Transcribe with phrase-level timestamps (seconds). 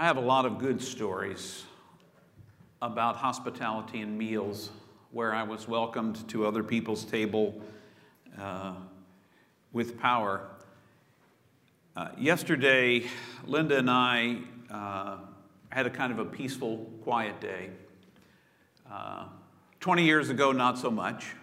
[0.00, 1.64] I have a lot of good stories
[2.80, 4.70] about hospitality and meals
[5.10, 7.60] where I was welcomed to other people's table
[8.40, 8.74] uh,
[9.72, 10.50] with power.
[11.96, 13.08] Uh, yesterday,
[13.44, 14.38] Linda and I
[14.70, 15.16] uh,
[15.70, 17.70] had a kind of a peaceful, quiet day.
[18.88, 19.24] Uh,
[19.80, 21.34] 20 years ago, not so much.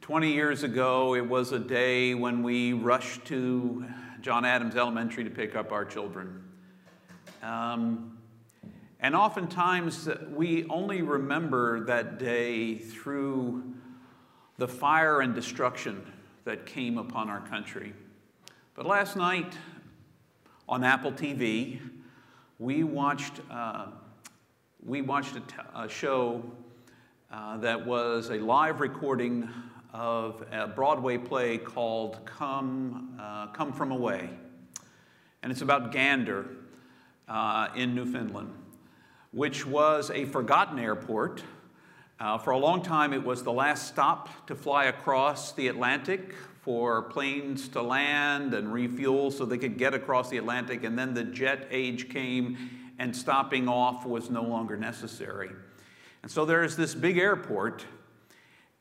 [0.00, 3.84] 20 years ago, it was a day when we rushed to
[4.22, 6.44] John Adams Elementary to pick up our children.
[7.42, 8.18] Um,
[9.00, 13.64] and oftentimes, we only remember that day through
[14.58, 16.06] the fire and destruction
[16.44, 17.94] that came upon our country.
[18.74, 19.58] But last night
[20.68, 21.80] on Apple TV,
[22.60, 23.86] we watched, uh,
[24.86, 25.34] we watched
[25.74, 26.44] a show
[27.32, 29.48] uh, that was a live recording
[29.92, 34.30] of a Broadway play called Come, uh, Come From Away.
[35.42, 36.46] And it's about Gander
[37.32, 38.52] uh, in Newfoundland,
[39.30, 41.42] which was a forgotten airport.
[42.20, 46.34] Uh, for a long time, it was the last stop to fly across the Atlantic
[46.60, 50.84] for planes to land and refuel so they could get across the Atlantic.
[50.84, 55.50] And then the jet age came, and stopping off was no longer necessary.
[56.22, 57.84] And so there's this big airport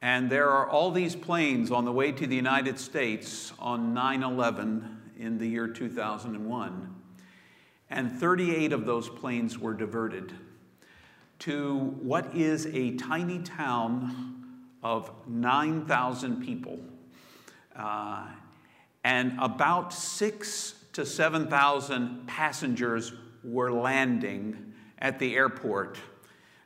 [0.04, 4.24] and there are all these planes on the way to the United States on 9
[4.24, 7.01] 11 in the year 2001.
[7.92, 10.32] And 38 of those planes were diverted
[11.40, 14.46] to what is a tiny town
[14.82, 16.80] of 9,000 people.
[17.76, 18.28] Uh,
[19.04, 23.12] and about six to 7,000 passengers
[23.44, 25.98] were landing at the airport.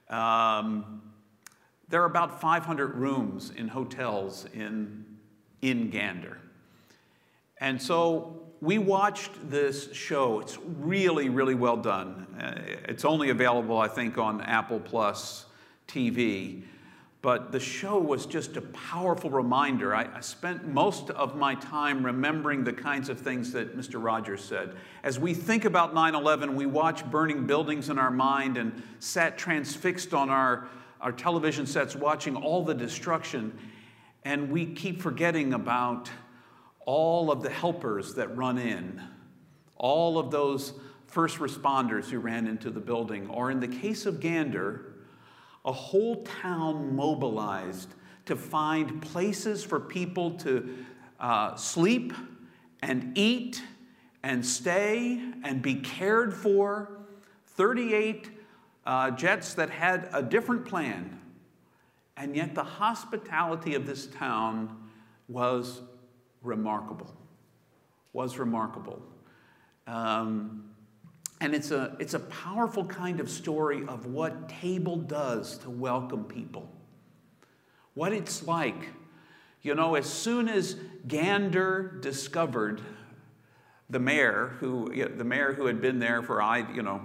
[0.10, 1.02] Um,
[1.90, 5.06] there are about 500 rooms in hotels in,
[5.62, 6.38] in Gander.
[7.60, 10.40] And so we watched this show.
[10.40, 12.26] It's really, really well done.
[12.40, 12.56] Uh,
[12.90, 15.46] it's only available, I think, on Apple Plus
[15.88, 16.64] TV.
[17.22, 19.96] But the show was just a powerful reminder.
[19.96, 24.04] I, I, spent most of my time remembering the kinds of things that Mr.
[24.04, 24.76] Rogers said.
[25.04, 29.38] As we think about 9 11, we watch burning buildings in our mind and sat
[29.38, 30.68] transfixed on our
[31.02, 33.56] our television sets watching all the destruction,
[34.24, 36.10] and we keep forgetting about
[36.86, 39.02] all of the helpers that run in,
[39.76, 40.74] all of those
[41.08, 44.94] first responders who ran into the building, or in the case of Gander,
[45.64, 47.90] a whole town mobilized
[48.26, 50.86] to find places for people to
[51.20, 52.14] uh, sleep
[52.82, 53.62] and eat
[54.24, 57.00] and stay and be cared for.
[57.56, 58.30] 38
[58.86, 61.20] uh, jets that had a different plan.
[62.18, 64.90] And yet the hospitality of this town
[65.28, 65.82] was
[66.46, 67.14] remarkable.
[68.14, 69.02] Was remarkable.
[69.88, 70.70] Um,
[71.42, 76.24] and it's a, it's a powerful kind of story of what table does to welcome
[76.24, 76.70] people.
[77.94, 78.90] What it's like.
[79.62, 80.76] You know, as soon as
[81.08, 82.82] Gander discovered
[83.90, 87.02] the mayor, who, the mayor who had been there for, I, you know,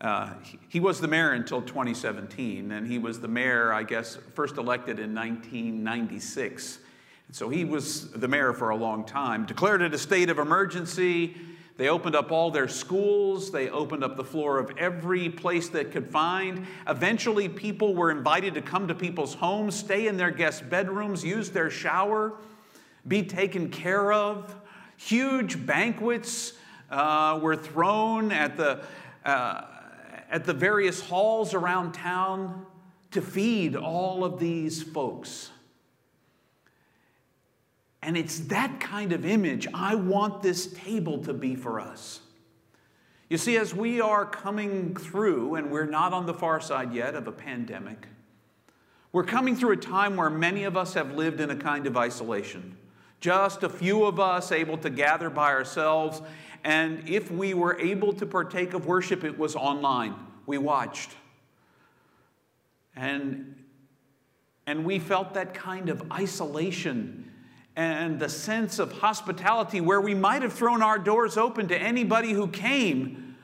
[0.00, 0.34] uh,
[0.68, 5.00] he was the mayor until 2017, and he was the mayor, I guess, first elected
[5.00, 6.78] in 1996.
[7.30, 9.44] So he was the mayor for a long time.
[9.44, 11.36] Declared it a state of emergency.
[11.76, 13.52] They opened up all their schools.
[13.52, 16.66] They opened up the floor of every place that could find.
[16.88, 21.50] Eventually, people were invited to come to people's homes, stay in their guest bedrooms, use
[21.50, 22.32] their shower,
[23.06, 24.56] be taken care of.
[24.96, 26.54] Huge banquets
[26.90, 28.82] uh, were thrown at the
[29.24, 29.64] uh,
[30.30, 32.66] at the various halls around town
[33.10, 35.50] to feed all of these folks.
[38.02, 42.20] And it's that kind of image I want this table to be for us.
[43.28, 47.14] You see, as we are coming through, and we're not on the far side yet
[47.14, 48.06] of a pandemic,
[49.12, 51.96] we're coming through a time where many of us have lived in a kind of
[51.96, 52.76] isolation.
[53.20, 56.22] Just a few of us able to gather by ourselves
[56.64, 60.14] and if we were able to partake of worship, it was online.
[60.46, 61.10] We watched.
[62.96, 63.64] And,
[64.66, 67.30] and we felt that kind of isolation
[67.78, 72.32] and the sense of hospitality where we might have thrown our doors open to anybody
[72.32, 73.36] who came.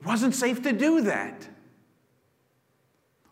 [0.00, 1.48] It wasn't safe to do that.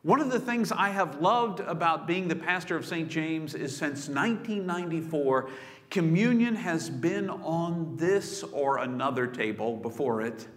[0.02, 3.08] One of the things I have loved about being the pastor of St.
[3.08, 5.49] James is since 1994,
[5.90, 10.49] Communion has been on this or another table before it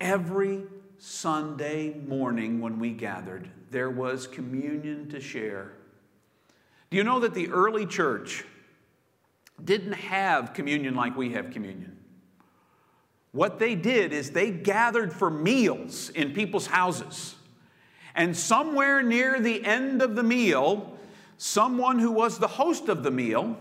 [0.00, 0.64] every
[0.98, 3.48] Sunday morning when we gathered.
[3.70, 5.74] There was communion to share.
[6.90, 8.44] Do you know that the early church
[9.62, 11.96] didn't have communion like we have communion?
[13.36, 17.34] what they did is they gathered for meals in people's houses.
[18.14, 20.98] And somewhere near the end of the meal,
[21.36, 23.58] someone who was the host of the meal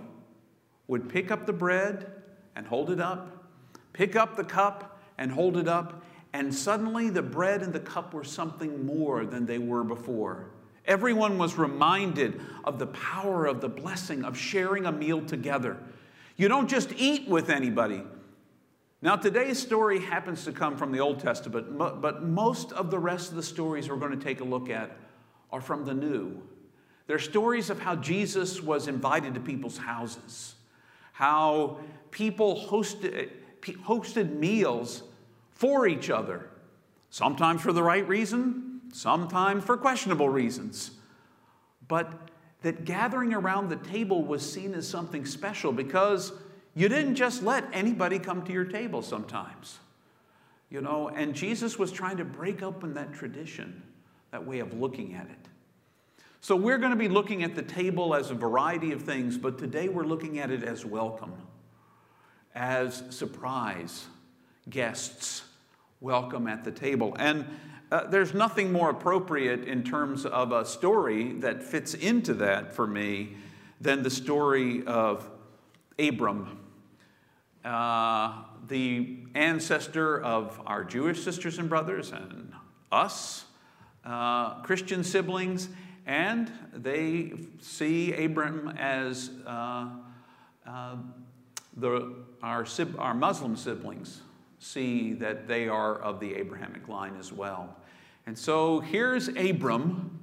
[0.88, 2.10] would pick up the bread
[2.56, 3.50] and hold it up,
[3.92, 8.14] pick up the cup and hold it up, and suddenly the bread and the cup
[8.14, 10.52] were something more than they were before.
[10.88, 15.78] Everyone was reminded of the power of the blessing of sharing a meal together.
[16.38, 18.04] You don't just eat with anybody,
[19.06, 23.30] now, today's story happens to come from the Old Testament, but most of the rest
[23.30, 24.98] of the stories we're going to take a look at
[25.52, 26.42] are from the New.
[27.06, 30.56] They're stories of how Jesus was invited to people's houses,
[31.12, 31.78] how
[32.10, 33.30] people hosted,
[33.68, 35.04] eh, hosted meals
[35.52, 36.50] for each other,
[37.12, 38.65] sometimes for the right reason,
[38.96, 40.92] sometimes for questionable reasons.
[41.88, 42.30] But
[42.62, 46.32] that gathering around the table was seen as something special because
[46.74, 49.80] you didn't just let anybody come to your table sometimes.
[50.70, 53.84] You know, and Jesus was trying to break open that tradition,
[54.32, 55.50] that way of looking at it.
[56.40, 59.58] So we're going to be looking at the table as a variety of things, but
[59.58, 61.34] today we're looking at it as welcome,
[62.54, 64.06] as surprise
[64.70, 65.44] guests
[66.00, 67.16] welcome at the table.
[67.20, 67.46] And
[67.96, 72.88] uh, there's nothing more appropriate in terms of a story that fits into that for
[72.88, 73.36] me
[73.80, 75.30] than the story of
[75.98, 76.60] Abram
[77.66, 82.54] uh, the ancestor of our Jewish sisters and brothers and
[82.92, 83.46] us,
[84.06, 85.70] uh, Christian siblings,
[86.06, 89.90] and they see Abram as uh,
[90.68, 90.96] uh,
[91.76, 92.14] the,
[92.44, 92.66] our,
[93.00, 94.22] our Muslim siblings
[94.60, 97.76] see that they are of the Abrahamic line as well.
[98.28, 100.20] And so here's Abram,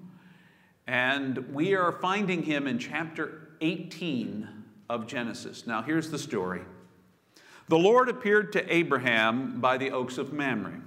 [0.86, 4.48] and we are finding him in chapter 18
[4.88, 5.66] of Genesis.
[5.66, 6.62] Now, here's the story.
[7.68, 10.82] The Lord appeared to Abraham by the oaks of Mamre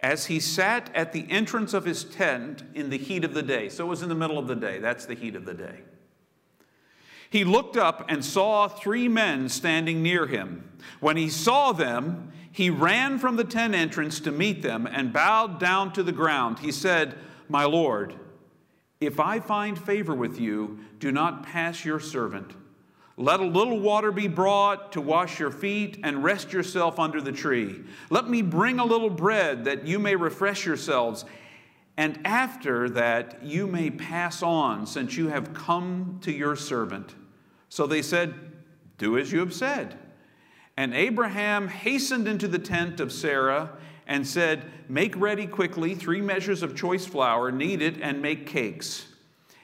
[0.00, 3.68] as he sat at the entrance of his tent in the heat of the day.
[3.68, 4.78] So it was in the middle of the day.
[4.78, 5.80] That's the heat of the day.
[7.32, 10.70] He looked up and saw three men standing near him.
[11.00, 15.58] When he saw them, he ran from the tent entrance to meet them and bowed
[15.58, 16.58] down to the ground.
[16.58, 17.16] He said,
[17.48, 18.14] My Lord,
[19.00, 22.52] if I find favor with you, do not pass your servant.
[23.16, 27.32] Let a little water be brought to wash your feet and rest yourself under the
[27.32, 27.80] tree.
[28.10, 31.24] Let me bring a little bread that you may refresh yourselves.
[31.96, 37.14] And after that, you may pass on, since you have come to your servant.
[37.72, 38.34] So they said,
[38.98, 39.96] Do as you have said.
[40.76, 43.70] And Abraham hastened into the tent of Sarah
[44.06, 49.06] and said, Make ready quickly three measures of choice flour, knead it, and make cakes.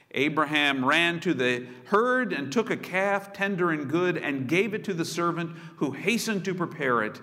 [0.09, 4.83] Abraham ran to the herd and took a calf, tender and good, and gave it
[4.85, 7.21] to the servant who hastened to prepare it.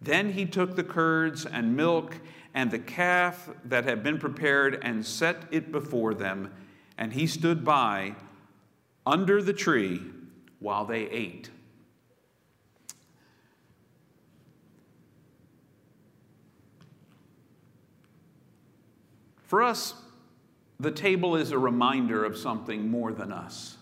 [0.00, 2.16] Then he took the curds and milk
[2.54, 6.52] and the calf that had been prepared and set it before them.
[6.96, 8.14] And he stood by
[9.06, 10.00] under the tree
[10.60, 11.50] while they ate.
[19.46, 19.94] For us,
[20.80, 23.76] the table is a reminder of something more than us.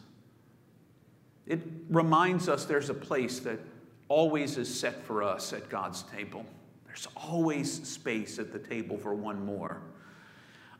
[1.46, 3.61] It reminds us there's a place that
[4.08, 6.44] always is set for us at God's table.
[6.87, 9.81] There's always space at the table for one more.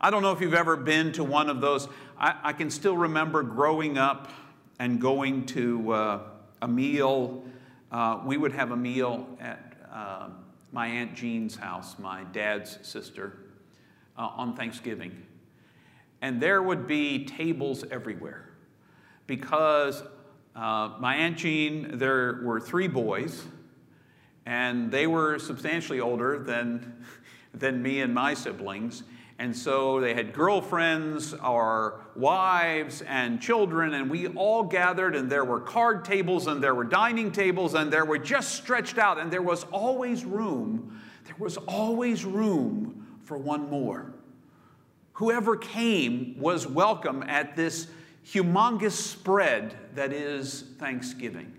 [0.01, 1.89] I don't know if you've ever been to one of those.
[2.19, 4.31] I, I can still remember growing up
[4.79, 6.21] and going to uh,
[6.63, 7.45] a meal.
[7.93, 10.29] Uh, we would have a meal at uh,
[10.73, 13.39] my Aunt Jean's house, my dad's sister,
[14.17, 15.27] uh, on Thanksgiving
[16.23, 18.51] and there would be tables everywhere
[19.27, 20.03] because
[20.55, 23.45] uh, my Aunt Jean, there were three boys,
[24.45, 27.05] and they were substantially older than,
[27.55, 29.05] than me and my siblings.
[29.41, 35.47] And so they had girlfriends or wives and children, and we all gathered, and there
[35.47, 39.31] were card tables, and there were dining tables, and there were just stretched out, and
[39.31, 41.01] there was always room.
[41.25, 44.13] There was always room for one more.
[45.15, 47.87] Whoever came was welcome at this
[48.27, 51.51] humongous spread that is Thanksgiving.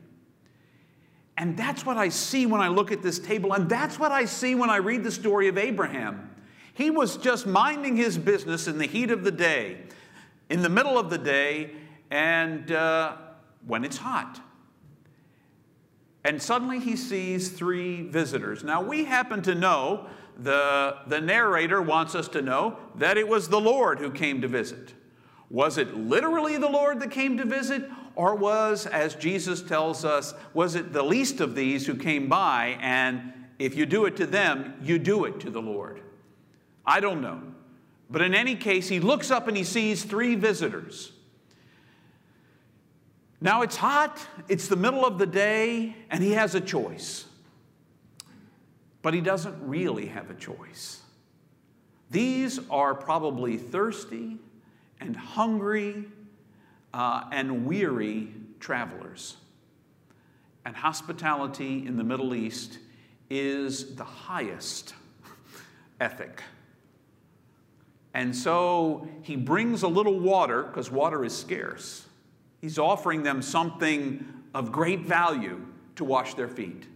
[1.35, 4.25] And that's what I see when I look at this table, and that's what I
[4.25, 6.30] see when I read the story of Abraham.
[6.73, 9.77] He was just minding his business in the heat of the day,
[10.49, 11.71] in the middle of the day,
[12.09, 13.17] and uh,
[13.67, 14.39] when it's hot.
[16.23, 18.63] And suddenly he sees three visitors.
[18.63, 23.49] Now, we happen to know the, the narrator wants us to know that it was
[23.49, 24.93] the Lord who came to visit.
[25.49, 30.33] Was it literally the Lord that came to visit, Or was, as Jesus tells us,
[30.53, 34.25] was it the least of these who came by, and if you do it to
[34.25, 36.01] them, you do it to the Lord?
[36.91, 37.41] I don't know.
[38.09, 41.13] But in any case, he looks up and he sees three visitors.
[43.39, 44.19] Now it's hot,
[44.49, 47.23] it's the middle of the day, and he has a choice.
[49.03, 50.99] But he doesn't really have a choice.
[52.09, 54.37] These are probably thirsty
[54.99, 56.03] and hungry
[56.93, 59.37] uh, and weary travelers.
[60.65, 62.79] And hospitality in the Middle East
[63.29, 64.93] is the highest
[66.01, 66.43] ethic.
[68.13, 72.05] And so he brings a little water, because water is scarce.
[72.59, 75.65] He's offering them something of great value
[75.95, 76.87] to wash their feet.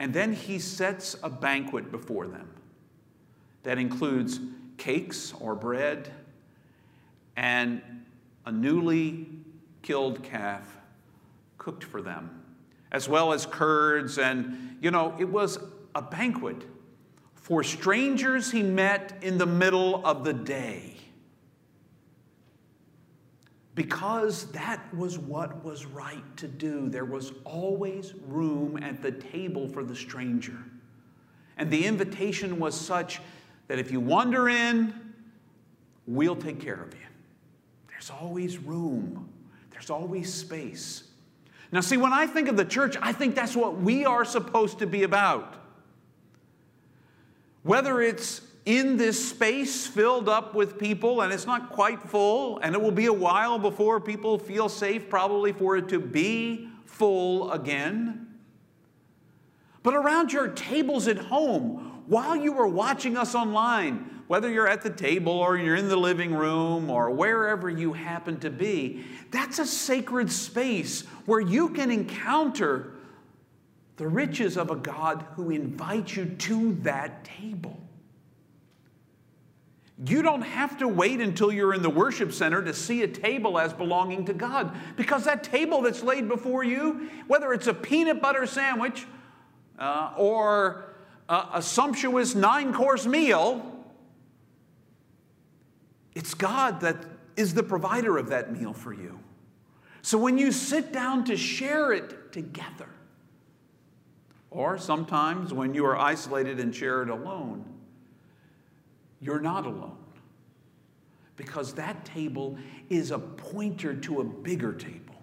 [0.00, 2.48] And then he sets a banquet before them
[3.62, 4.40] that includes
[4.76, 6.12] cakes or bread
[7.36, 7.82] and
[8.46, 9.28] a newly
[9.82, 10.76] killed calf
[11.56, 12.42] cooked for them,
[12.90, 14.18] as well as curds.
[14.18, 15.58] And, you know, it was
[15.94, 16.64] a banquet
[17.48, 20.94] for strangers he met in the middle of the day.
[23.74, 26.90] Because that was what was right to do.
[26.90, 30.58] There was always room at the table for the stranger.
[31.56, 33.18] And the invitation was such
[33.68, 34.92] that if you wander in,
[36.06, 37.06] we'll take care of you.
[37.88, 39.26] There's always room,
[39.70, 41.04] there's always space.
[41.72, 44.80] Now, see, when I think of the church, I think that's what we are supposed
[44.80, 45.54] to be about.
[47.62, 52.74] Whether it's in this space filled up with people and it's not quite full, and
[52.74, 57.50] it will be a while before people feel safe, probably for it to be full
[57.50, 58.26] again.
[59.82, 64.82] But around your tables at home, while you are watching us online, whether you're at
[64.82, 69.58] the table or you're in the living room or wherever you happen to be, that's
[69.58, 72.97] a sacred space where you can encounter
[73.98, 77.78] the riches of a God who invites you to that table.
[80.06, 83.58] You don't have to wait until you're in the worship center to see a table
[83.58, 88.22] as belonging to God because that table that's laid before you, whether it's a peanut
[88.22, 89.06] butter sandwich
[89.80, 90.94] uh, or
[91.28, 93.84] a, a sumptuous nine course meal,
[96.14, 97.04] it's God that
[97.36, 99.18] is the provider of that meal for you.
[100.02, 102.88] So when you sit down to share it together,
[104.50, 107.64] or sometimes when you are isolated and shared alone,
[109.20, 109.96] you're not alone.
[111.36, 115.14] Because that table is a pointer to a bigger table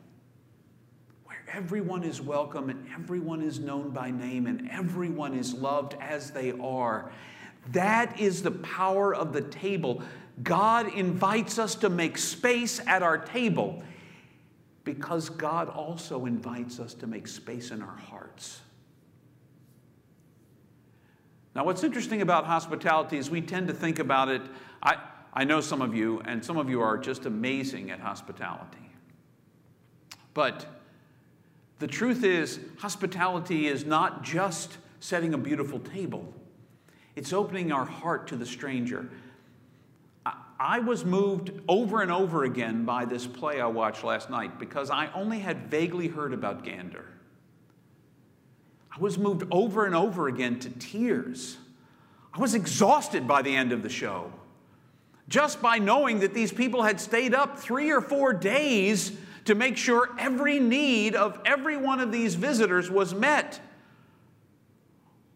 [1.25, 6.31] where everyone is welcome and everyone is known by name and everyone is loved as
[6.31, 7.11] they are.
[7.71, 10.03] That is the power of the table.
[10.43, 13.83] God invites us to make space at our table
[14.83, 18.61] because God also invites us to make space in our hearts.
[21.55, 24.41] Now, what's interesting about hospitality is we tend to think about it.
[24.83, 24.97] I,
[25.33, 28.89] I know some of you, and some of you are just amazing at hospitality.
[30.33, 30.65] But
[31.79, 36.33] the truth is, hospitality is not just setting a beautiful table,
[37.15, 39.09] it's opening our heart to the stranger.
[40.57, 44.89] I was moved over and over again by this play I watched last night because
[44.89, 47.05] I only had vaguely heard about Gander.
[48.95, 51.57] I was moved over and over again to tears.
[52.33, 54.31] I was exhausted by the end of the show.
[55.27, 59.11] Just by knowing that these people had stayed up three or four days
[59.45, 63.59] to make sure every need of every one of these visitors was met.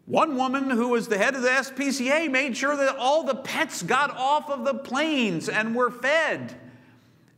[0.06, 3.84] One woman who was the head of the SPCA made sure that all the pets
[3.84, 6.56] got off of the planes and were fed.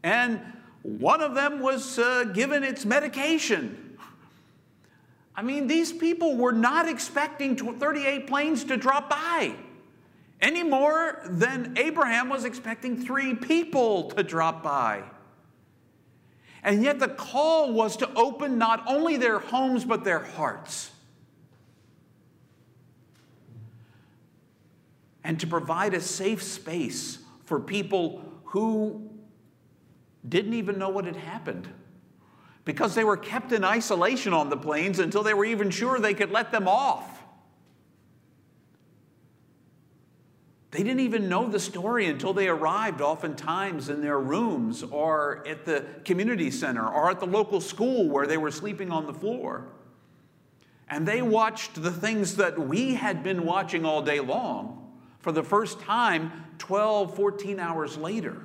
[0.03, 0.39] And
[0.83, 3.90] one of them was uh, given its medication.
[5.35, 9.55] I mean, these people were not expecting 38 planes to drop by
[10.41, 15.03] any more than Abraham was expecting three people to drop by.
[16.63, 20.91] And yet, the call was to open not only their homes, but their hearts.
[25.23, 29.09] And to provide a safe space for people who
[30.27, 31.67] didn't even know what had happened
[32.63, 36.13] because they were kept in isolation on the planes until they were even sure they
[36.13, 37.21] could let them off.
[40.71, 45.65] They didn't even know the story until they arrived, oftentimes in their rooms or at
[45.65, 49.67] the community center or at the local school where they were sleeping on the floor.
[50.89, 55.43] And they watched the things that we had been watching all day long for the
[55.43, 58.41] first time 12, 14 hours later.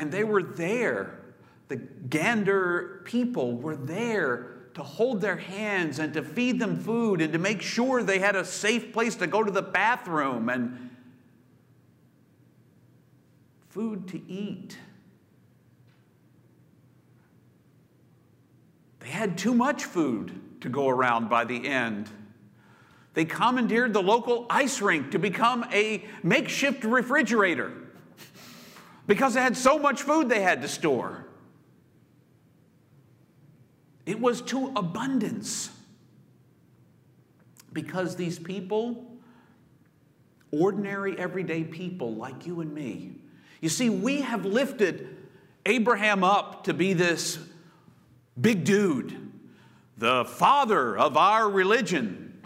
[0.00, 1.20] And they were there.
[1.68, 7.34] The Gander people were there to hold their hands and to feed them food and
[7.34, 10.90] to make sure they had a safe place to go to the bathroom and
[13.68, 14.78] food to eat.
[19.00, 22.08] They had too much food to go around by the end.
[23.12, 27.74] They commandeered the local ice rink to become a makeshift refrigerator
[29.10, 31.26] because they had so much food they had to store.
[34.06, 35.68] It was to abundance
[37.72, 39.04] because these people,
[40.52, 43.16] ordinary, everyday people like you and me,
[43.60, 45.16] you see, we have lifted
[45.66, 47.36] Abraham up to be this
[48.40, 49.32] big dude,
[49.98, 52.40] the father of our religion.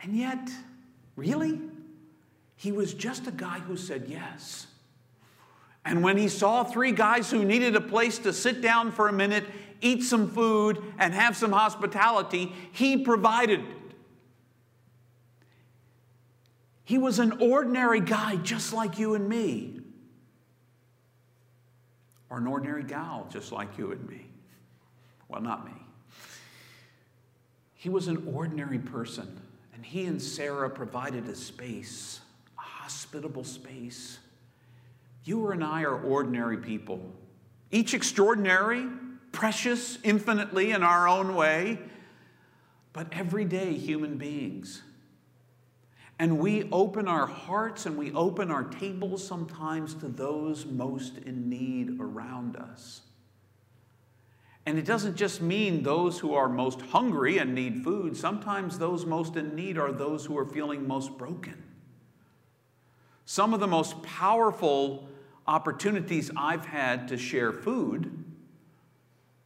[0.00, 0.48] And yet,
[1.14, 1.60] really,
[2.56, 4.67] he was just a guy who said yes.
[5.88, 9.12] And when he saw three guys who needed a place to sit down for a
[9.12, 9.46] minute,
[9.80, 13.64] eat some food, and have some hospitality, he provided.
[16.84, 19.80] He was an ordinary guy just like you and me,
[22.28, 24.26] or an ordinary gal just like you and me.
[25.28, 25.72] Well, not me.
[27.72, 29.40] He was an ordinary person,
[29.72, 32.20] and he and Sarah provided a space,
[32.58, 34.18] a hospitable space.
[35.28, 37.02] You and I are ordinary people,
[37.70, 38.86] each extraordinary,
[39.30, 41.80] precious infinitely in our own way,
[42.94, 44.80] but everyday human beings.
[46.18, 51.50] And we open our hearts and we open our tables sometimes to those most in
[51.50, 53.02] need around us.
[54.64, 58.16] And it doesn't just mean those who are most hungry and need food.
[58.16, 61.62] Sometimes those most in need are those who are feeling most broken.
[63.26, 65.06] Some of the most powerful
[65.48, 68.24] opportunities I've had to share food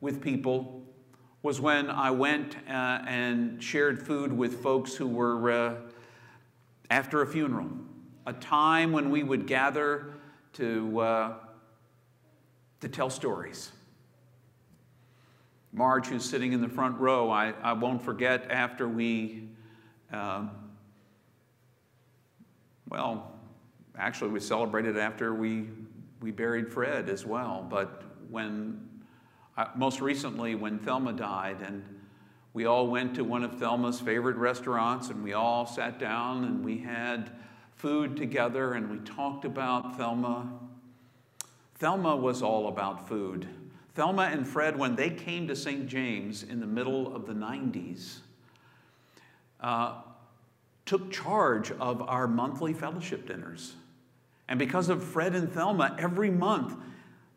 [0.00, 0.82] with people
[1.42, 5.74] was when I went uh, and shared food with folks who were uh,
[6.90, 7.68] after a funeral,
[8.26, 10.14] a time when we would gather
[10.54, 11.34] to, uh,
[12.80, 13.70] to tell stories.
[15.72, 19.48] Marge, who's sitting in the front row, I, I won't forget after we,
[20.12, 20.50] um,
[22.88, 23.32] well,
[23.98, 25.68] actually, we celebrated after we,
[26.20, 27.66] we buried Fred as well.
[27.68, 28.88] But when,
[29.56, 31.84] uh, most recently, when Thelma died, and
[32.54, 36.64] we all went to one of Thelma's favorite restaurants, and we all sat down and
[36.64, 37.30] we had
[37.74, 40.48] food together and we talked about Thelma.
[41.76, 43.48] Thelma was all about food.
[43.94, 45.86] Thelma and Fred, when they came to St.
[45.86, 48.18] James in the middle of the 90s,
[49.60, 50.00] uh,
[50.86, 53.74] took charge of our monthly fellowship dinners.
[54.48, 56.76] And because of Fred and Thelma, every month,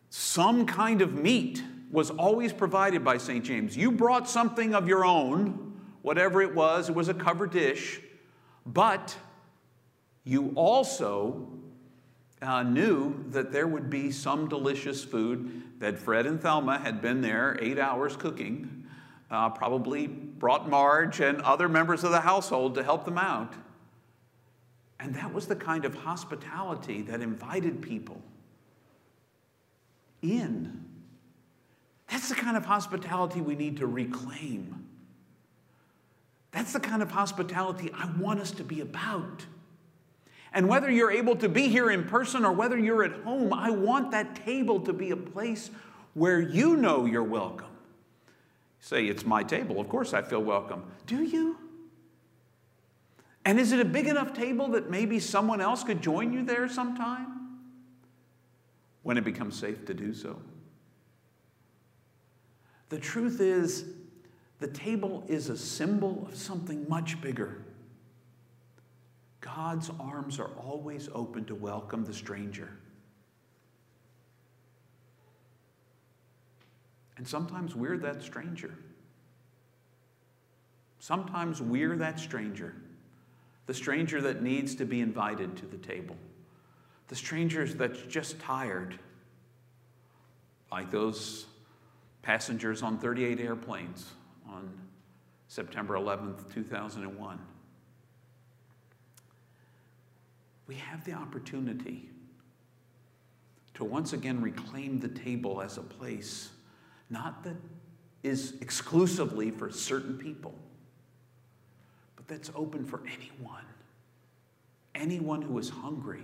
[0.09, 3.43] some kind of meat was always provided by St.
[3.43, 3.77] James.
[3.77, 8.01] You brought something of your own, whatever it was, it was a covered dish,
[8.65, 9.15] but
[10.23, 11.47] you also
[12.41, 17.21] uh, knew that there would be some delicious food that Fred and Thelma had been
[17.21, 18.85] there eight hours cooking,
[19.31, 23.53] uh, probably brought Marge and other members of the household to help them out.
[24.99, 28.21] And that was the kind of hospitality that invited people
[30.21, 30.85] in.
[32.09, 34.87] That's the kind of hospitality we need to reclaim.
[36.51, 39.45] That's the kind of hospitality I want us to be about.
[40.53, 43.71] And whether you're able to be here in person or whether you're at home, I
[43.71, 45.69] want that table to be a place
[46.13, 47.67] where you know you're welcome.
[48.79, 49.81] say, It's my table.
[49.81, 50.85] Of course I feel welcome.
[51.05, 51.57] Do you?
[53.45, 56.67] And is it a big enough table that maybe someone else could join you there
[56.67, 57.59] sometime?
[59.03, 60.41] When it becomes safe to do so.
[62.89, 63.85] The truth is,
[64.59, 67.61] the table is a symbol of something much bigger.
[69.41, 72.71] God's arms are always open to welcome the stranger.
[77.17, 78.73] And sometimes we're that stranger.
[80.99, 82.73] Sometimes we're that stranger,
[83.65, 86.15] the stranger that needs to be invited to the table,
[87.07, 88.99] the stranger that's just tired,
[90.71, 91.45] like those
[92.21, 94.11] passengers on 38 airplanes
[94.49, 94.71] on
[95.47, 97.39] September 11th, 2001
[100.67, 102.09] we have the opportunity
[103.73, 106.49] to once again reclaim the table as a place
[107.09, 107.55] not that
[108.23, 110.55] is exclusively for certain people,
[112.25, 113.65] but that's open for anyone.
[114.93, 116.23] Anyone who is hungry,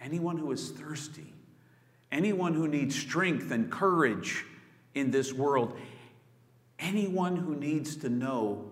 [0.00, 1.32] anyone who is thirsty,
[2.10, 4.44] anyone who needs strength and courage
[4.94, 5.76] in this world,
[6.78, 8.70] anyone who needs to know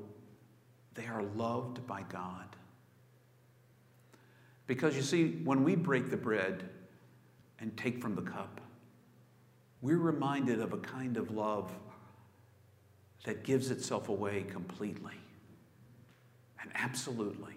[0.94, 2.56] they are loved by God.
[4.66, 6.68] Because you see, when we break the bread
[7.60, 8.60] and take from the cup,
[9.82, 11.70] we're reminded of a kind of love
[13.24, 15.12] that gives itself away completely
[16.64, 17.54] and absolutely.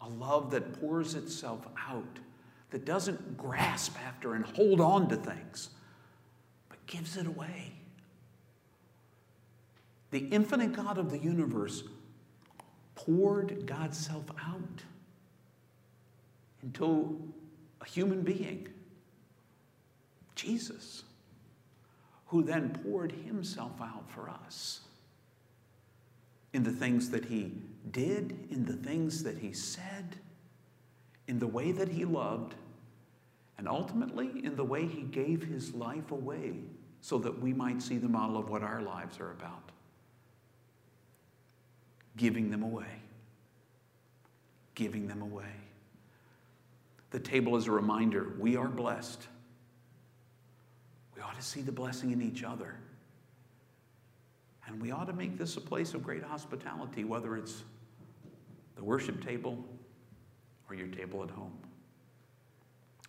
[0.00, 2.18] A love that pours itself out,
[2.70, 5.70] that doesn't grasp after and hold on to things,
[6.68, 7.72] but gives it away.
[10.10, 11.84] The infinite God of the universe
[12.94, 14.82] poured God's self out
[16.62, 17.32] into
[17.80, 18.68] a human being,
[20.34, 21.04] Jesus,
[22.26, 24.80] who then poured himself out for us
[26.52, 27.52] in the things that he
[27.90, 30.16] did, in the things that he said,
[31.26, 32.54] in the way that he loved,
[33.56, 36.54] and ultimately in the way he gave his life away
[37.02, 39.70] so that we might see the model of what our lives are about.
[42.16, 43.02] Giving them away.
[44.74, 45.52] Giving them away.
[47.10, 49.26] The table is a reminder we are blessed.
[51.14, 52.76] We ought to see the blessing in each other.
[54.70, 57.64] And we ought to make this a place of great hospitality, whether it's
[58.76, 59.64] the worship table
[60.68, 61.52] or your table at home.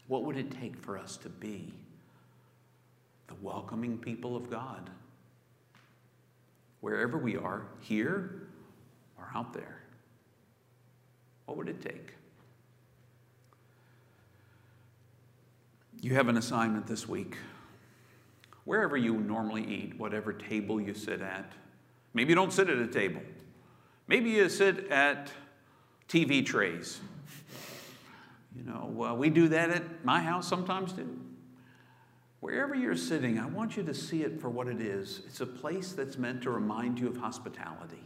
[0.07, 1.71] What would it take for us to be
[3.27, 4.89] the welcoming people of God?
[6.79, 8.47] Wherever we are, here
[9.19, 9.83] or out there.
[11.45, 12.15] What would it take?
[16.01, 17.37] You have an assignment this week.
[18.65, 21.51] Wherever you normally eat, whatever table you sit at,
[22.13, 23.21] maybe you don't sit at a table.
[24.07, 25.31] Maybe you sit at
[26.07, 26.99] TV trays.
[28.55, 31.17] You know, well, we do that at my house sometimes too.
[32.41, 35.21] Wherever you're sitting, I want you to see it for what it is.
[35.27, 38.03] It's a place that's meant to remind you of hospitality.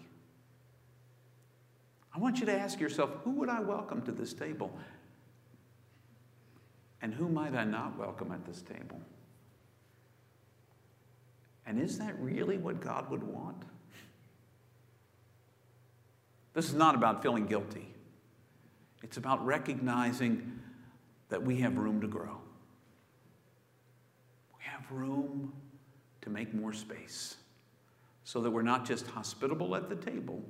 [2.14, 4.78] I want you to ask yourself who would I welcome to this table?
[7.02, 9.02] And who might I not welcome at this table?
[11.66, 13.64] And is that really what God would want?
[16.54, 17.88] This is not about feeling guilty.
[19.04, 20.60] It's about recognizing
[21.30, 22.38] that we have room to grow.
[24.58, 25.54] We have room
[26.22, 27.36] to make more space
[28.24, 30.42] so that we're not just hospitable at the table,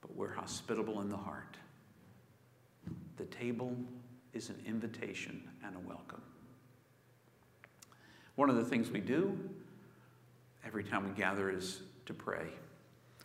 [0.00, 1.56] but we're hospitable in the heart.
[3.16, 3.76] The table
[4.32, 6.22] is an invitation and a welcome.
[8.36, 9.38] One of the things we do
[10.70, 12.46] every time we gather is to pray.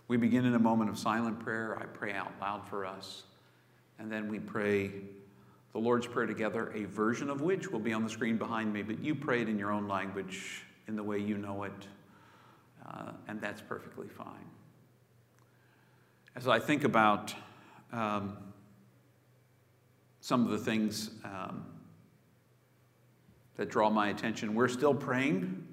[0.07, 1.77] We begin in a moment of silent prayer.
[1.79, 3.21] I pray out loud for us.
[3.99, 4.89] And then we pray
[5.71, 8.81] the Lord's Prayer together, a version of which will be on the screen behind me,
[8.81, 11.87] but you pray it in your own language, in the way you know it,
[12.83, 14.49] uh, and that's perfectly fine.
[16.35, 17.35] As I think about
[17.91, 18.37] um,
[20.19, 21.63] some of the things um,
[23.57, 24.55] that draw my attention.
[24.55, 25.67] We're still praying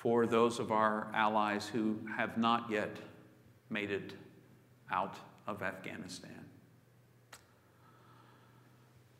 [0.00, 2.96] for those of our allies who have not yet
[3.68, 4.14] made it
[4.90, 6.46] out of Afghanistan.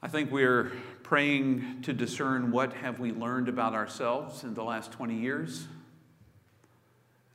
[0.03, 4.91] I think we're praying to discern what have we learned about ourselves in the last
[4.93, 5.67] 20 years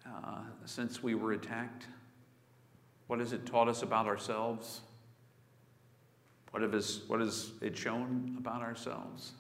[0.07, 1.85] uh, since we were attacked.
[3.05, 4.81] What has it taught us about ourselves?
[6.49, 9.33] What, has, what has it shown about ourselves?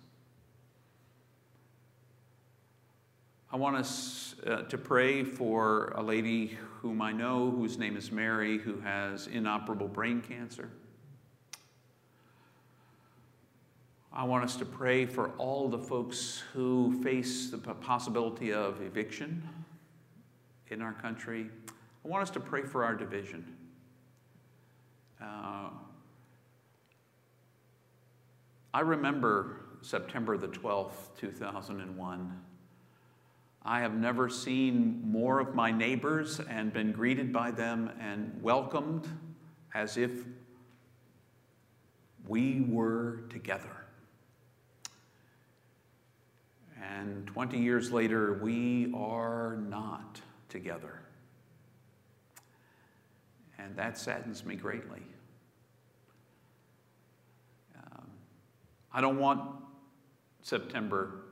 [3.55, 8.11] I want us uh, to pray for a lady whom I know, whose name is
[8.11, 10.69] Mary, who has inoperable brain cancer.
[14.11, 19.41] I want us to pray for all the folks who face the possibility of eviction
[20.67, 21.49] in our country.
[22.03, 23.55] I want us to pray for our division.
[25.21, 25.69] Uh,
[28.73, 32.41] I remember September the 12th, 2001.
[33.67, 39.07] I have never seen more of my neighbors and been greeted by them and welcomed
[39.73, 40.11] as if
[42.27, 43.85] we were together.
[46.79, 51.01] And 20 years later, we are not together.
[53.57, 55.01] And that saddens me greatly.
[57.75, 58.07] Um,
[58.93, 59.41] I don't want
[60.43, 61.23] September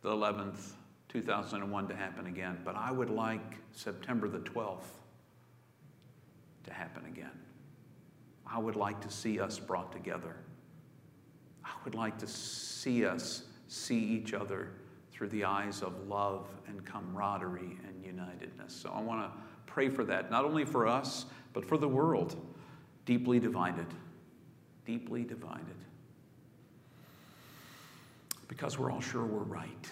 [0.00, 0.70] the 11th,
[1.08, 4.80] 2001 to happen again, but I would like September the 12th
[6.64, 7.30] to happen again.
[8.46, 10.36] I would like to see us brought together.
[11.64, 14.70] I would like to see us see each other
[15.10, 18.72] through the eyes of love and camaraderie and unitedness.
[18.72, 22.36] So I want to pray for that, not only for us, but for the world,
[23.04, 23.86] deeply divided.
[24.84, 25.76] Deeply divided.
[28.46, 29.90] Because we're all sure we're right.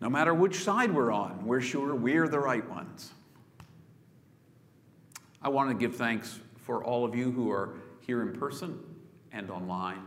[0.00, 3.12] No matter which side we're on, we're sure we're the right ones.
[5.42, 8.78] I want to give thanks for all of you who are here in person
[9.32, 10.02] and online,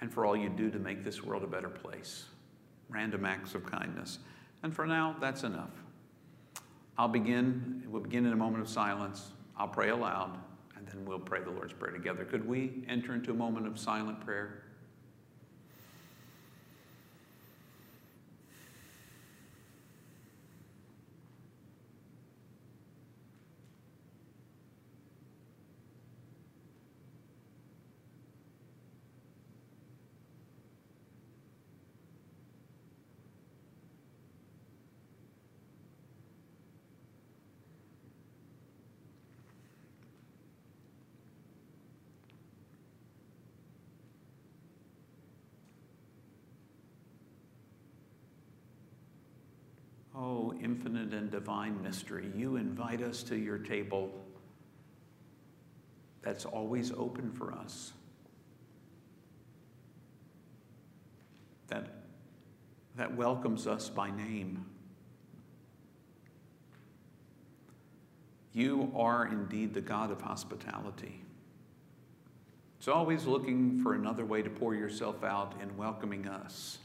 [0.00, 2.24] and for all you do to make this world a better place.
[2.88, 4.18] Random acts of kindness.
[4.62, 5.70] And for now, that's enough.
[6.98, 9.30] I'll begin, we'll begin in a moment of silence.
[9.56, 10.38] I'll pray aloud,
[10.76, 12.24] and then we'll pray the Lord's Prayer together.
[12.24, 14.62] Could we enter into a moment of silent prayer?
[50.18, 54.10] Oh, infinite and divine mystery, you invite us to your table
[56.22, 57.92] that's always open for us.
[61.68, 61.88] That,
[62.96, 64.64] that welcomes us by name.
[68.54, 71.20] You are indeed the God of hospitality.
[72.78, 76.78] It's always looking for another way to pour yourself out in welcoming us.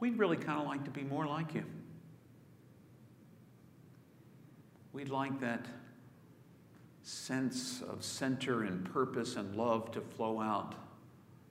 [0.00, 1.64] We'd really kind of like to be more like you.
[4.92, 5.66] We'd like that
[7.02, 10.74] sense of center and purpose and love to flow out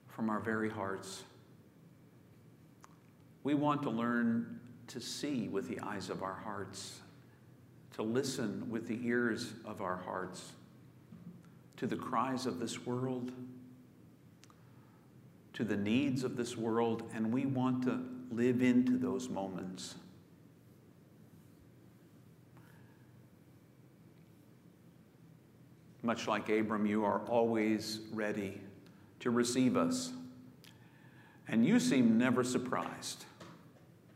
[0.08, 1.24] from our very hearts.
[3.44, 7.00] We want to learn to see with the eyes of our hearts,
[7.94, 10.54] to listen with the ears of our hearts
[11.78, 13.32] to the cries of this world,
[15.54, 19.96] to the needs of this world, and we want to live into those moments.
[26.02, 28.62] Much like Abram, you are always ready
[29.20, 30.12] to receive us.
[31.48, 33.26] And you seem never surprised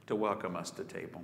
[0.08, 1.24] to welcome us to table.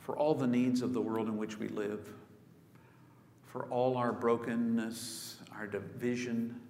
[0.00, 2.08] For all the needs of the world in which we live,
[3.46, 6.60] for all our brokenness our division.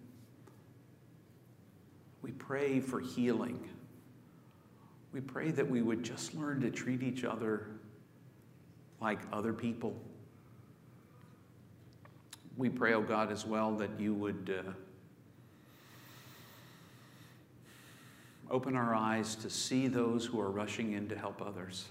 [2.23, 3.69] We pray for healing.
[5.13, 7.69] We pray that we would just learn to treat each other
[9.01, 9.95] like other people.
[12.57, 14.71] We pray, oh God, as well, that you would uh,
[18.51, 21.87] open our eyes to see those who are rushing in to help others.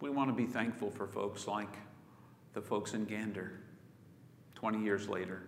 [0.00, 1.74] We want to be thankful for folks like
[2.54, 3.52] the folks in Gander
[4.56, 5.42] 20 years later.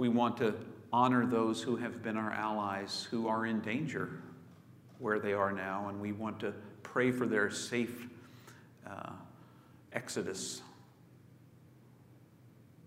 [0.00, 0.54] We want to
[0.94, 4.22] honor those who have been our allies who are in danger
[4.98, 8.08] where they are now, and we want to pray for their safe
[8.86, 9.10] uh,
[9.92, 10.62] exodus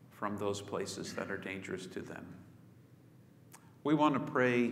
[0.10, 2.26] from those places that are dangerous to them.
[3.84, 4.71] We want to pray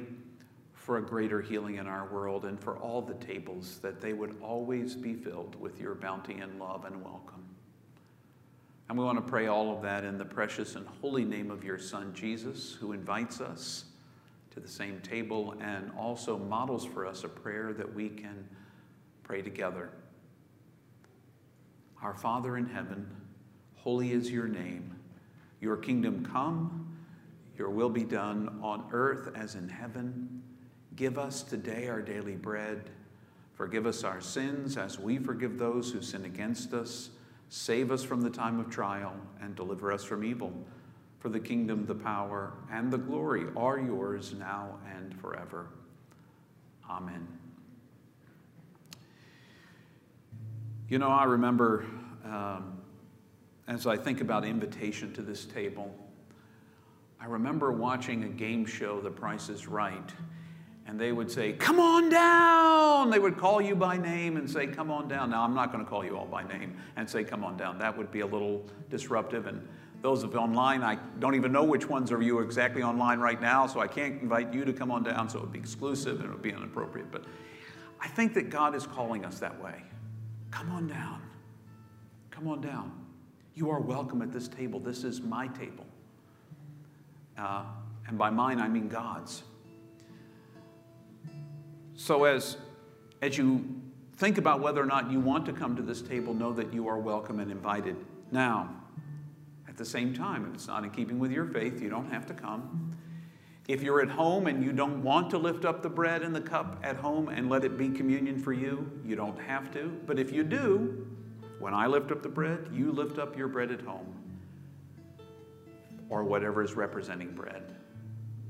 [0.74, 4.36] for a greater healing in our world and for all the tables that they would
[4.42, 7.51] always be filled with your bounty and love and welcome.
[8.92, 11.64] And we want to pray all of that in the precious and holy name of
[11.64, 13.86] your Son, Jesus, who invites us
[14.54, 18.46] to the same table and also models for us a prayer that we can
[19.24, 19.92] pray together.
[22.02, 23.10] Our Father in heaven,
[23.76, 24.94] holy is your name.
[25.62, 26.94] Your kingdom come,
[27.58, 30.44] your will be done on earth as in heaven.
[30.98, 32.90] Give us today our daily bread.
[33.54, 37.12] Forgive us our sins as we forgive those who sin against us
[37.54, 40.54] Save us from the time of trial and deliver us from evil.
[41.20, 45.68] For the kingdom, the power, and the glory are yours now and forever.
[46.90, 47.28] Amen.
[50.88, 51.86] You know, I remember
[52.24, 52.80] um,
[53.68, 55.94] as I think about invitation to this table,
[57.20, 60.10] I remember watching a game show, The Price is Right
[60.92, 63.10] and they would say, Come on down.
[63.10, 65.30] They would call you by name and say, Come on down.
[65.30, 67.80] Now, I'm not going to call you all by name and say, Come on down.
[67.80, 69.48] That would be a little disruptive.
[69.48, 69.66] And
[70.02, 73.68] those of online, I don't even know which ones are you exactly online right now,
[73.68, 76.26] so I can't invite you to come on down, so it would be exclusive and
[76.26, 77.10] it would be inappropriate.
[77.10, 77.24] But
[78.02, 79.84] I think that God is calling us that way.
[80.52, 81.22] Come on down.
[82.32, 82.92] Come on down.
[83.56, 84.78] You are welcome at this table.
[84.78, 85.86] This is my table.
[87.38, 87.64] Uh,
[88.10, 89.44] and by mine, I mean God's.
[92.02, 92.58] So as,
[93.22, 93.64] as you
[94.18, 96.88] think about whether or not you want to come to this table, know that you
[96.88, 97.96] are welcome and invited.
[98.32, 98.76] Now,
[99.70, 102.26] at the same time, if it's not in keeping with your faith, you don't have
[102.26, 102.98] to come.
[103.68, 106.42] If you're at home and you don't want to lift up the bread and the
[106.42, 109.96] cup at home and let it be communion for you, you don't have to.
[110.08, 111.06] But if you do,
[111.60, 114.12] when I lift up the bread, you lift up your bread at home
[116.10, 117.76] or whatever is representing bread.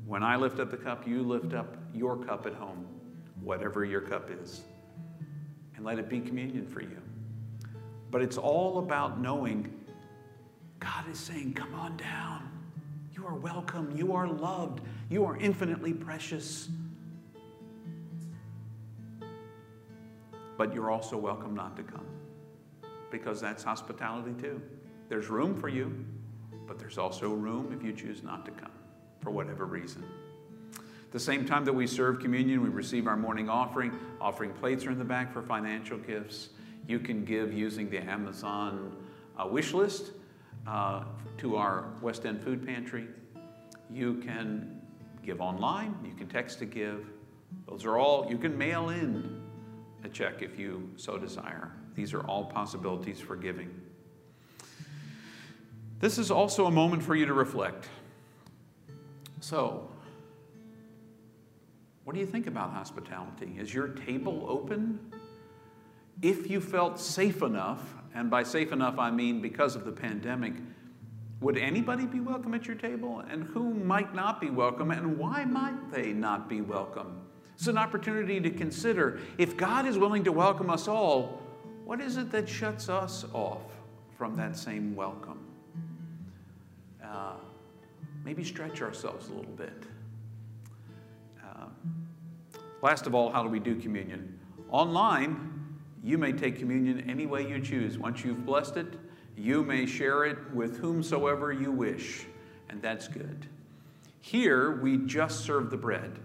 [0.05, 2.87] When I lift up the cup, you lift up your cup at home,
[3.43, 4.61] whatever your cup is,
[5.75, 7.01] and let it be communion for you.
[8.09, 9.73] But it's all about knowing
[10.79, 12.49] God is saying, Come on down.
[13.13, 13.95] You are welcome.
[13.95, 14.81] You are loved.
[15.09, 16.69] You are infinitely precious.
[20.57, 22.05] But you're also welcome not to come
[23.09, 24.61] because that's hospitality too.
[25.09, 26.05] There's room for you,
[26.67, 28.71] but there's also room if you choose not to come
[29.21, 30.03] for whatever reason.
[31.11, 33.91] The same time that we serve communion, we receive our morning offering.
[34.21, 36.49] Offering plates are in the back for financial gifts.
[36.87, 38.95] You can give using the Amazon
[39.37, 40.11] uh, wish list
[40.65, 41.03] uh,
[41.37, 43.07] to our West End food pantry.
[43.89, 44.81] You can
[45.21, 45.95] give online.
[46.05, 47.05] You can text to give.
[47.67, 49.41] Those are all, you can mail in
[50.05, 51.73] a check if you so desire.
[51.93, 53.69] These are all possibilities for giving.
[55.99, 57.89] This is also a moment for you to reflect.
[59.41, 59.90] So,
[62.03, 63.55] what do you think about hospitality?
[63.59, 64.99] Is your table open?
[66.21, 67.81] If you felt safe enough,
[68.13, 70.53] and by safe enough I mean because of the pandemic,
[71.39, 73.23] would anybody be welcome at your table?
[73.29, 74.91] And who might not be welcome?
[74.91, 77.21] And why might they not be welcome?
[77.55, 81.41] It's an opportunity to consider if God is willing to welcome us all,
[81.85, 83.61] what is it that shuts us off
[84.17, 85.39] from that same welcome?
[87.03, 87.33] Uh,
[88.23, 89.83] maybe stretch ourselves a little bit.
[92.81, 94.39] Last of all, how do we do communion?
[94.69, 95.49] Online,
[96.03, 97.97] you may take communion any way you choose.
[97.97, 98.93] Once you've blessed it,
[99.37, 102.25] you may share it with whomsoever you wish,
[102.69, 103.47] and that's good.
[104.19, 106.19] Here, we just serve the bread.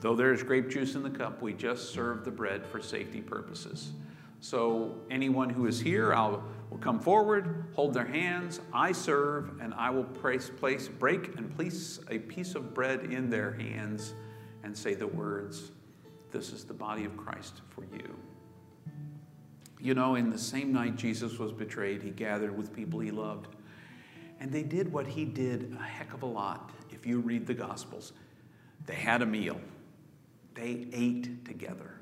[0.00, 3.20] Though there is grape juice in the cup, we just serve the bread for safety
[3.20, 3.92] purposes.
[4.40, 8.60] So anyone who is here, I'll will come forward, hold their hands.
[8.72, 13.30] I serve, and I will place, place, break and place a piece of bread in
[13.30, 14.14] their hands
[14.64, 15.70] and say the words,
[16.36, 18.14] This is the body of Christ for you.
[19.80, 23.56] You know, in the same night Jesus was betrayed, he gathered with people he loved.
[24.38, 27.54] And they did what he did a heck of a lot if you read the
[27.54, 28.12] Gospels.
[28.84, 29.58] They had a meal,
[30.52, 31.94] they ate together.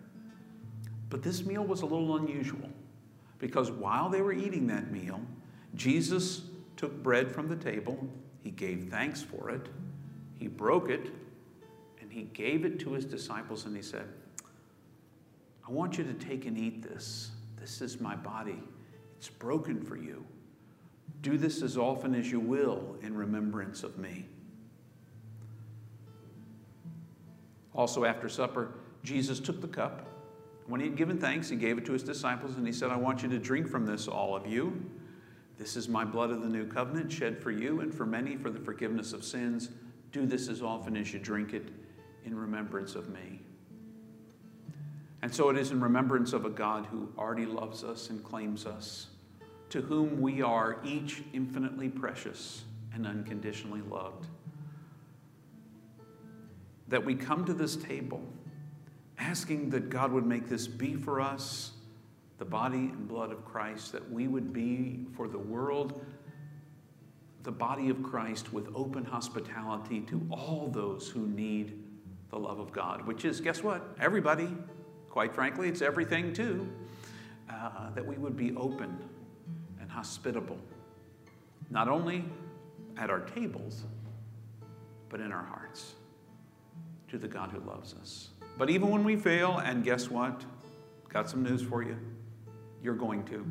[1.10, 2.68] But this meal was a little unusual
[3.38, 5.20] because while they were eating that meal,
[5.76, 6.42] Jesus
[6.76, 8.04] took bread from the table,
[8.42, 9.68] he gave thanks for it,
[10.36, 11.12] he broke it,
[12.00, 14.08] and he gave it to his disciples, and he said,
[15.66, 17.30] I want you to take and eat this.
[17.58, 18.62] This is my body.
[19.16, 20.24] It's broken for you.
[21.22, 24.26] Do this as often as you will in remembrance of me.
[27.74, 30.06] Also, after supper, Jesus took the cup.
[30.66, 32.96] When he had given thanks, he gave it to his disciples and he said, I
[32.96, 34.90] want you to drink from this, all of you.
[35.58, 38.50] This is my blood of the new covenant, shed for you and for many for
[38.50, 39.70] the forgiveness of sins.
[40.12, 41.68] Do this as often as you drink it
[42.24, 43.40] in remembrance of me.
[45.24, 48.66] And so it is in remembrance of a God who already loves us and claims
[48.66, 49.06] us,
[49.70, 54.26] to whom we are each infinitely precious and unconditionally loved,
[56.88, 58.22] that we come to this table
[59.18, 61.72] asking that God would make this be for us
[62.36, 66.04] the body and blood of Christ, that we would be for the world
[67.44, 71.82] the body of Christ with open hospitality to all those who need
[72.28, 73.96] the love of God, which is, guess what?
[73.98, 74.50] Everybody.
[75.14, 76.68] Quite frankly, it's everything too.
[77.48, 78.98] Uh, that we would be open
[79.80, 80.58] and hospitable,
[81.70, 82.24] not only
[82.96, 83.84] at our tables,
[85.08, 85.94] but in our hearts
[87.06, 88.30] to the God who loves us.
[88.58, 90.44] But even when we fail, and guess what?
[91.10, 91.96] Got some news for you.
[92.82, 93.46] You're going to.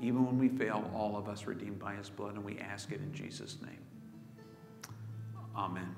[0.00, 2.98] Even when we fail, all of us redeemed by his blood, and we ask it
[2.98, 3.84] in Jesus' name.
[5.54, 5.94] Amen.